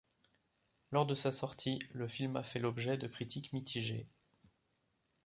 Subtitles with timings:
[0.89, 4.09] Lors de sa sortie, le film a fait l'objet de critiques mitigées.